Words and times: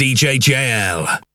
DJ 0.00 0.38
JL. 0.40 1.29